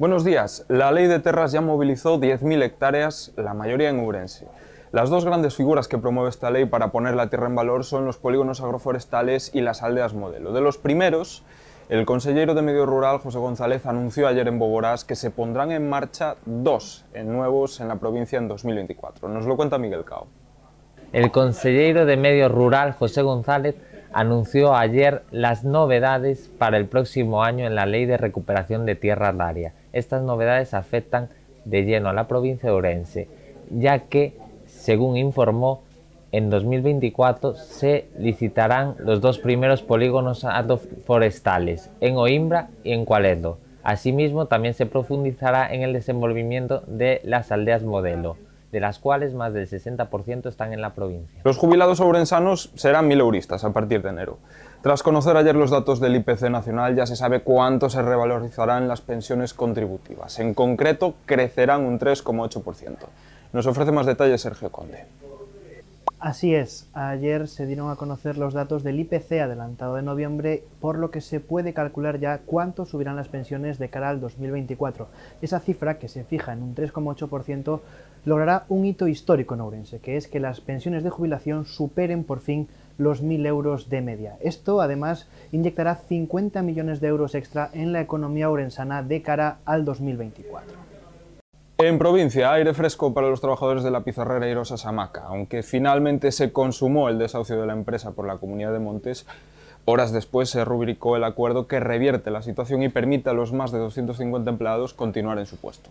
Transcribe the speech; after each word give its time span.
Buenos 0.00 0.24
días. 0.24 0.64
La 0.68 0.92
ley 0.92 1.08
de 1.08 1.18
terras 1.18 1.52
ya 1.52 1.60
movilizó 1.60 2.18
10.000 2.18 2.62
hectáreas, 2.62 3.34
la 3.36 3.52
mayoría 3.52 3.90
en 3.90 4.00
Urense. 4.00 4.46
Las 4.92 5.10
dos 5.10 5.26
grandes 5.26 5.54
figuras 5.54 5.88
que 5.88 5.98
promueve 5.98 6.30
esta 6.30 6.50
ley 6.50 6.64
para 6.64 6.90
poner 6.90 7.14
la 7.14 7.28
tierra 7.28 7.48
en 7.48 7.54
valor 7.54 7.84
son 7.84 8.06
los 8.06 8.16
polígonos 8.16 8.62
agroforestales 8.62 9.54
y 9.54 9.60
las 9.60 9.82
aldeas 9.82 10.14
modelo. 10.14 10.54
De 10.54 10.62
los 10.62 10.78
primeros, 10.78 11.42
el 11.90 12.06
consejero 12.06 12.54
de 12.54 12.62
Medio 12.62 12.86
Rural, 12.86 13.18
José 13.18 13.38
González, 13.40 13.84
anunció 13.84 14.26
ayer 14.26 14.48
en 14.48 14.58
Boborás 14.58 15.04
que 15.04 15.16
se 15.16 15.30
pondrán 15.30 15.70
en 15.70 15.90
marcha 15.90 16.36
dos 16.46 17.04
nuevos 17.22 17.78
en 17.82 17.88
la 17.88 17.96
provincia 17.96 18.38
en 18.38 18.48
2024. 18.48 19.28
Nos 19.28 19.44
lo 19.44 19.54
cuenta 19.58 19.76
Miguel 19.76 20.06
Cao. 20.06 20.28
El 21.12 21.30
consejero 21.30 22.06
de 22.06 22.16
Medio 22.16 22.48
Rural, 22.48 22.94
José 22.94 23.20
González, 23.20 23.76
anunció 24.14 24.74
ayer 24.74 25.24
las 25.30 25.64
novedades 25.64 26.50
para 26.56 26.78
el 26.78 26.86
próximo 26.86 27.44
año 27.44 27.66
en 27.66 27.74
la 27.74 27.84
Ley 27.84 28.06
de 28.06 28.16
Recuperación 28.16 28.86
de 28.86 28.94
Tierras 28.94 29.38
área. 29.38 29.74
Estas 29.92 30.22
novedades 30.22 30.74
afectan 30.74 31.28
de 31.64 31.82
lleno 31.82 32.08
a 32.08 32.12
la 32.12 32.28
provincia 32.28 32.68
de 32.68 32.74
Orense, 32.74 33.28
ya 33.70 34.00
que, 34.00 34.36
según 34.66 35.16
informó, 35.16 35.82
en 36.32 36.48
2024 36.48 37.54
se 37.56 38.06
licitarán 38.18 38.94
los 38.98 39.20
dos 39.20 39.38
primeros 39.38 39.82
polígonos 39.82 40.46
forestales, 41.04 41.90
en 42.00 42.16
Oimbra 42.16 42.68
y 42.84 42.92
en 42.92 43.04
Cualedo. 43.04 43.58
Asimismo, 43.82 44.46
también 44.46 44.74
se 44.74 44.86
profundizará 44.86 45.72
en 45.72 45.82
el 45.82 45.92
desenvolvimiento 45.92 46.82
de 46.86 47.20
las 47.24 47.50
aldeas 47.50 47.82
modelo 47.82 48.36
de 48.72 48.80
las 48.80 48.98
cuales 48.98 49.34
más 49.34 49.52
del 49.52 49.68
60% 49.68 50.48
están 50.48 50.72
en 50.72 50.80
la 50.80 50.94
provincia. 50.94 51.40
Los 51.44 51.56
jubilados 51.56 52.00
ourensanos 52.00 52.70
serán 52.74 53.08
mileuristas 53.08 53.64
a 53.64 53.72
partir 53.72 54.02
de 54.02 54.10
enero. 54.10 54.38
Tras 54.82 55.02
conocer 55.02 55.36
ayer 55.36 55.54
los 55.54 55.70
datos 55.70 56.00
del 56.00 56.16
IPC 56.16 56.48
nacional, 56.50 56.96
ya 56.96 57.04
se 57.06 57.16
sabe 57.16 57.42
cuánto 57.42 57.90
se 57.90 58.00
revalorizarán 58.00 58.88
las 58.88 59.02
pensiones 59.02 59.52
contributivas. 59.52 60.38
En 60.38 60.54
concreto, 60.54 61.14
crecerán 61.26 61.82
un 61.82 61.98
3,8%. 61.98 62.96
Nos 63.52 63.66
ofrece 63.66 63.92
más 63.92 64.06
detalles 64.06 64.40
Sergio 64.40 64.70
Conde. 64.70 65.04
Así 66.20 66.54
es, 66.54 66.86
ayer 66.92 67.48
se 67.48 67.64
dieron 67.64 67.90
a 67.90 67.96
conocer 67.96 68.36
los 68.36 68.52
datos 68.52 68.82
del 68.82 69.00
IPC 69.00 69.40
adelantado 69.40 69.94
de 69.94 70.02
noviembre, 70.02 70.64
por 70.78 70.98
lo 70.98 71.10
que 71.10 71.22
se 71.22 71.40
puede 71.40 71.72
calcular 71.72 72.20
ya 72.20 72.40
cuánto 72.44 72.84
subirán 72.84 73.16
las 73.16 73.28
pensiones 73.28 73.78
de 73.78 73.88
cara 73.88 74.10
al 74.10 74.20
2024. 74.20 75.08
Esa 75.40 75.60
cifra, 75.60 75.98
que 75.98 76.08
se 76.08 76.24
fija 76.24 76.52
en 76.52 76.62
un 76.62 76.74
3,8%, 76.74 77.80
logrará 78.26 78.66
un 78.68 78.84
hito 78.84 79.08
histórico 79.08 79.54
en 79.54 79.62
Ourense, 79.62 80.00
que 80.00 80.18
es 80.18 80.28
que 80.28 80.40
las 80.40 80.60
pensiones 80.60 81.04
de 81.04 81.08
jubilación 81.08 81.64
superen 81.64 82.24
por 82.24 82.40
fin 82.40 82.68
los 82.98 83.24
1.000 83.24 83.46
euros 83.46 83.88
de 83.88 84.02
media. 84.02 84.36
Esto, 84.40 84.82
además, 84.82 85.26
inyectará 85.52 85.94
50 85.94 86.60
millones 86.60 87.00
de 87.00 87.08
euros 87.08 87.34
extra 87.34 87.70
en 87.72 87.94
la 87.94 88.02
economía 88.02 88.50
orensana 88.50 89.02
de 89.02 89.22
cara 89.22 89.60
al 89.64 89.86
2024. 89.86 90.89
En 91.82 91.98
provincia, 91.98 92.52
aire 92.52 92.74
fresco 92.74 93.14
para 93.14 93.28
los 93.28 93.40
trabajadores 93.40 93.82
de 93.82 93.90
la 93.90 94.02
pizarrera 94.02 94.46
Irosa 94.46 94.76
Samaca. 94.76 95.22
Aunque 95.24 95.62
finalmente 95.62 96.30
se 96.30 96.52
consumó 96.52 97.08
el 97.08 97.18
desahucio 97.18 97.58
de 97.58 97.66
la 97.66 97.72
empresa 97.72 98.10
por 98.10 98.26
la 98.26 98.36
Comunidad 98.36 98.72
de 98.72 98.80
Montes, 98.80 99.26
horas 99.86 100.12
después 100.12 100.50
se 100.50 100.62
rubricó 100.64 101.16
el 101.16 101.24
acuerdo 101.24 101.66
que 101.66 101.80
revierte 101.80 102.30
la 102.30 102.42
situación 102.42 102.82
y 102.82 102.90
permite 102.90 103.30
a 103.30 103.32
los 103.32 103.54
más 103.54 103.72
de 103.72 103.78
250 103.78 104.50
empleados 104.50 104.92
continuar 104.92 105.38
en 105.38 105.46
su 105.46 105.56
puesto. 105.56 105.90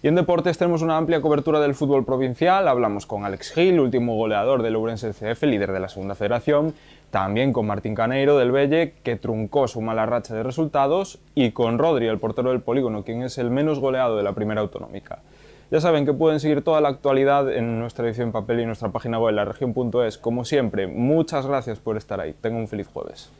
Y 0.00 0.06
en 0.06 0.14
deportes 0.14 0.56
tenemos 0.56 0.82
una 0.82 0.96
amplia 0.96 1.20
cobertura 1.20 1.58
del 1.58 1.74
fútbol 1.74 2.04
provincial. 2.04 2.68
Hablamos 2.68 3.04
con 3.04 3.24
Alex 3.24 3.50
Gil, 3.50 3.80
último 3.80 4.14
goleador 4.14 4.62
del 4.62 4.76
Ourense 4.76 5.10
CF, 5.10 5.42
líder 5.42 5.72
de 5.72 5.80
la 5.80 5.88
segunda 5.88 6.14
federación, 6.14 6.72
también 7.10 7.52
con 7.52 7.66
Martín 7.66 7.96
Caneiro 7.96 8.38
del 8.38 8.52
Belle, 8.52 8.94
que 9.02 9.16
truncó 9.16 9.66
su 9.66 9.80
mala 9.80 10.06
racha 10.06 10.36
de 10.36 10.44
resultados, 10.44 11.18
y 11.34 11.50
con 11.50 11.78
Rodri, 11.78 12.06
el 12.06 12.18
portero 12.18 12.50
del 12.50 12.60
polígono, 12.60 13.02
quien 13.02 13.24
es 13.24 13.38
el 13.38 13.50
menos 13.50 13.80
goleado 13.80 14.16
de 14.16 14.22
la 14.22 14.34
primera 14.34 14.60
autonómica. 14.60 15.18
Ya 15.72 15.80
saben 15.80 16.06
que 16.06 16.12
pueden 16.12 16.38
seguir 16.38 16.62
toda 16.62 16.80
la 16.80 16.90
actualidad 16.90 17.52
en 17.52 17.80
nuestra 17.80 18.06
edición 18.06 18.30
papel 18.30 18.60
y 18.60 18.62
en 18.62 18.68
nuestra 18.68 18.90
página 18.90 19.18
web, 19.18 19.34
la 19.34 19.46
región.es. 19.46 20.16
Como 20.16 20.44
siempre, 20.44 20.86
muchas 20.86 21.44
gracias 21.44 21.80
por 21.80 21.96
estar 21.96 22.20
ahí. 22.20 22.36
Tengan 22.40 22.60
un 22.60 22.68
feliz 22.68 22.86
jueves. 22.86 23.32